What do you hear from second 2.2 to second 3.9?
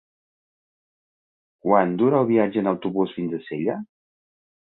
el viatge en autobús fins a Sella?